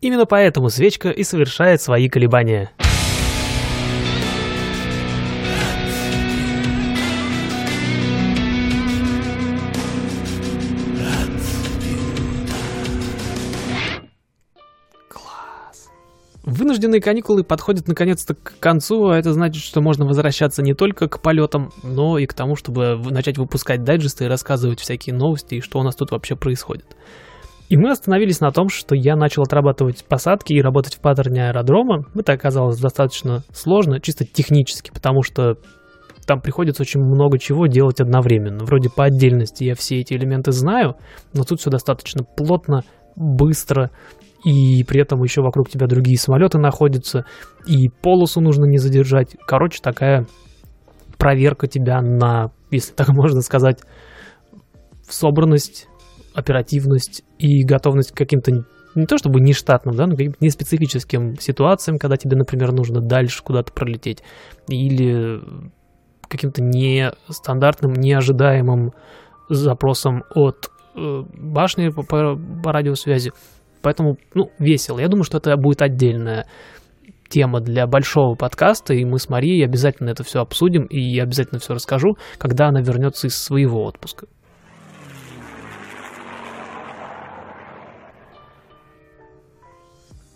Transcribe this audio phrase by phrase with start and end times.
[0.00, 2.70] Именно поэтому свечка и совершает свои колебания.
[16.42, 21.20] Вынужденные каникулы подходят наконец-то к концу, а это значит, что можно возвращаться не только к
[21.20, 25.78] полетам, но и к тому, чтобы начать выпускать дайджесты и рассказывать всякие новости и что
[25.78, 26.86] у нас тут вообще происходит.
[27.70, 32.04] И мы остановились на том, что я начал отрабатывать посадки и работать в паттерне аэродрома.
[32.16, 35.54] Это оказалось достаточно сложно, чисто технически, потому что
[36.26, 38.64] там приходится очень много чего делать одновременно.
[38.64, 40.96] Вроде по отдельности я все эти элементы знаю,
[41.32, 42.82] но тут все достаточно плотно,
[43.14, 43.92] быстро,
[44.44, 47.24] и при этом еще вокруг тебя другие самолеты находятся,
[47.68, 49.36] и полосу нужно не задержать.
[49.46, 50.26] Короче, такая
[51.18, 53.78] проверка тебя на, если так можно сказать,
[55.08, 55.86] собранность,
[56.40, 58.52] оперативность и готовность к каким-то
[58.94, 63.42] не то чтобы не штатным, да, но каким-то неспецифическим ситуациям, когда тебе, например, нужно дальше
[63.42, 64.22] куда-то пролететь,
[64.68, 65.40] или
[66.28, 68.90] каким-то нестандартным, неожидаемым
[69.48, 73.32] запросом от э, башни по, по, по радиосвязи.
[73.82, 74.98] Поэтому, ну, весело.
[74.98, 76.46] Я думаю, что это будет отдельная
[77.28, 81.60] тема для большого подкаста, и мы с Марией обязательно это все обсудим, и я обязательно
[81.60, 84.26] все расскажу, когда она вернется из своего отпуска.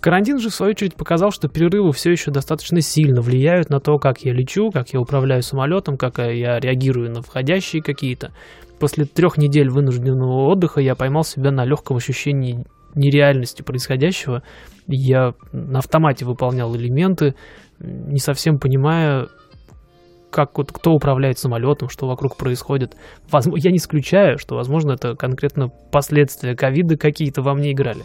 [0.00, 3.98] Карантин же, в свою очередь, показал, что перерывы все еще достаточно сильно влияют на то,
[3.98, 8.32] как я лечу, как я управляю самолетом, как я реагирую на входящие какие-то.
[8.78, 14.42] После трех недель вынужденного отдыха я поймал себя на легком ощущении нереальности происходящего.
[14.86, 17.34] Я на автомате выполнял элементы,
[17.78, 19.28] не совсем понимая,
[20.30, 22.96] как вот кто управляет самолетом, что вокруг происходит.
[23.30, 28.02] Возможно, я не исключаю, что, возможно, это конкретно последствия ковида какие-то во мне играли.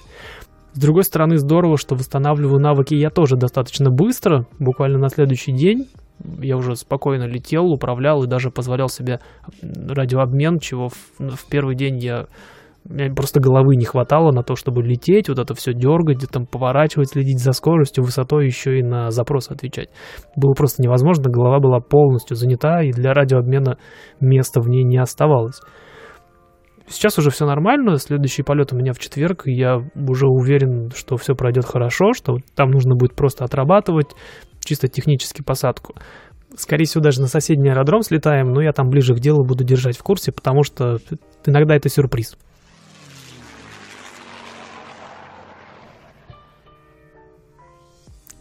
[0.75, 5.87] С другой стороны, здорово, что восстанавливаю навыки я тоже достаточно быстро, буквально на следующий день.
[6.41, 9.21] Я уже спокойно летел, управлял и даже позволял себе
[9.61, 12.25] радиообмен, чего в, в первый день я
[12.83, 17.09] мне просто головы не хватало на то, чтобы лететь, вот это все дергать, там поворачивать,
[17.09, 19.89] следить за скоростью, высотой, еще и на запросы отвечать.
[20.35, 23.77] Было просто невозможно, голова была полностью занята, и для радиообмена
[24.19, 25.61] места в ней не оставалось.
[26.87, 31.17] Сейчас уже все нормально, следующий полет у меня в четверг, и я уже уверен, что
[31.17, 34.11] все пройдет хорошо, что там нужно будет просто отрабатывать
[34.63, 35.95] чисто технически посадку.
[36.55, 39.97] Скорее всего, даже на соседний аэродром слетаем, но я там ближе к делу буду держать
[39.97, 40.97] в курсе, потому что
[41.45, 42.37] иногда это сюрприз.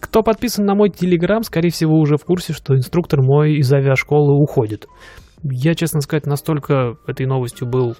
[0.00, 4.40] Кто подписан на мой телеграм, скорее всего, уже в курсе, что инструктор мой из авиашколы
[4.40, 4.86] уходит.
[5.44, 7.96] Я, честно сказать, настолько этой новостью был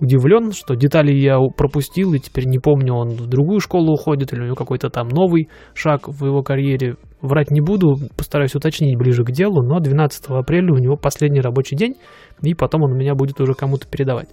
[0.00, 4.40] удивлен, что детали я пропустил, и теперь не помню, он в другую школу уходит, или
[4.40, 6.96] у него какой-то там новый шаг в его карьере.
[7.20, 11.76] Врать не буду, постараюсь уточнить ближе к делу, но 12 апреля у него последний рабочий
[11.76, 11.94] день,
[12.42, 14.28] и потом он меня будет уже кому-то передавать.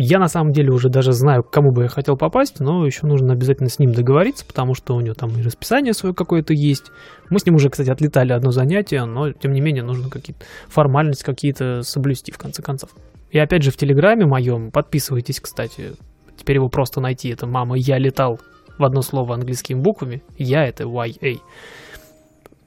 [0.00, 3.04] Я на самом деле уже даже знаю, к кому бы я хотел попасть, но еще
[3.04, 6.92] нужно обязательно с ним договориться, потому что у него там и расписание свое какое-то есть.
[7.30, 11.24] Мы с ним уже, кстати, отлетали одно занятие, но тем не менее нужно какие-то формальности
[11.24, 12.90] какие-то соблюсти в конце концов.
[13.32, 15.94] И опять же в Телеграме моем, подписывайтесь, кстати,
[16.36, 18.38] теперь его просто найти, это «Мама, я летал»
[18.78, 21.38] в одно слово английскими буквами, я это YA.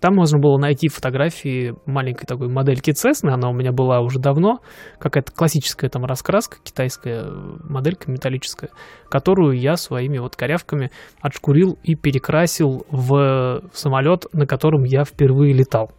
[0.01, 4.57] Там можно было найти фотографии маленькой такой модельки Cessna, она у меня была уже давно,
[4.97, 7.25] какая-то классическая там раскраска, китайская
[7.63, 8.71] моделька металлическая,
[9.09, 10.89] которую я своими вот корявками
[11.21, 15.91] отшкурил и перекрасил в самолет, на котором я впервые летал.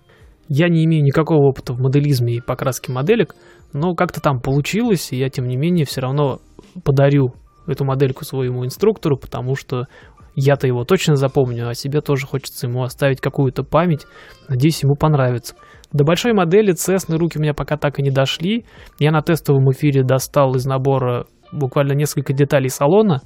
[0.49, 3.37] Я не имею никакого опыта в моделизме и покраске моделек,
[3.73, 6.41] но как-то там получилось, и я, тем не менее, все равно
[6.85, 7.35] подарю
[7.69, 9.87] эту модельку своему инструктору, потому что
[10.35, 14.07] я-то его точно запомню, а себе тоже хочется ему оставить какую-то память.
[14.49, 15.55] Надеюсь, ему понравится.
[15.93, 18.65] До большой модели Cessna руки у меня пока так и не дошли.
[18.99, 23.21] Я на тестовом эфире достал из набора буквально несколько деталей салона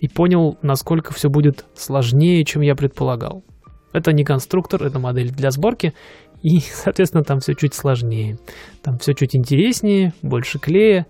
[0.00, 3.44] и понял, насколько все будет сложнее, чем я предполагал.
[3.92, 5.92] Это не конструктор, это модель для сборки,
[6.42, 8.38] и, соответственно, там все чуть сложнее.
[8.82, 11.06] Там все чуть интереснее, больше клея,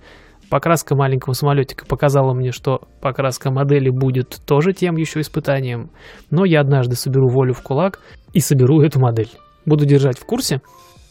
[0.50, 5.90] Покраска маленького самолетика показала мне, что покраска модели будет тоже тем еще испытанием,
[6.30, 8.00] но я однажды соберу волю в кулак
[8.32, 9.30] и соберу эту модель.
[9.66, 10.62] Буду держать в курсе.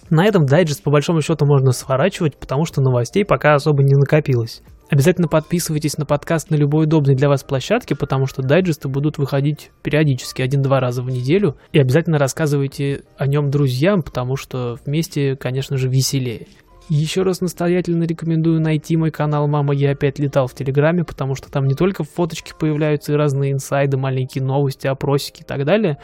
[0.10, 4.64] На этом дайджест по большому счету можно сворачивать, потому что новостей пока особо не накопилось.
[4.90, 9.72] Обязательно подписывайтесь на подкаст на любой удобной для вас площадке, потому что дайджесты будут выходить
[9.84, 11.58] периодически, один-два раза в неделю.
[11.74, 16.48] И обязательно рассказывайте о нем друзьям, потому что вместе, конечно же, веселее.
[16.90, 21.52] Еще раз настоятельно рекомендую найти мой канал «Мама, я опять летал» в Телеграме, потому что
[21.52, 25.98] там не только фоточки появляются и разные инсайды, маленькие новости, опросики и так далее,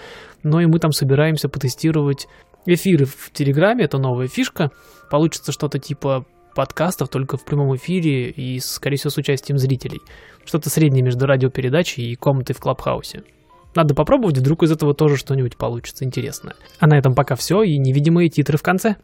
[0.43, 2.27] но и мы там собираемся потестировать
[2.65, 4.71] эфиры в Телеграме, это новая фишка.
[5.09, 10.01] Получится что-то типа подкастов, только в прямом эфире и, скорее всего, с участием зрителей.
[10.43, 13.23] Что-то среднее между радиопередачей и комнатой в Клабхаусе.
[13.73, 16.55] Надо попробовать, вдруг из этого тоже что-нибудь получится интересное.
[16.79, 18.97] А на этом пока все, и невидимые титры в конце.